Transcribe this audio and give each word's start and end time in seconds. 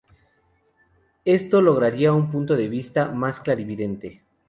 Esto 1.25 1.61
lograría 1.61 2.11
un 2.11 2.31
punto 2.31 2.55
de 2.57 2.67
vista 2.67 3.09
más 3.11 3.39
clarividente. 3.39 4.23